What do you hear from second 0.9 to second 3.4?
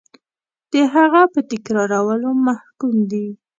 هغه په تکرارولو محکوم دی.